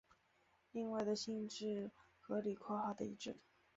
[0.71, 3.37] 另外的性质和李括号的一致。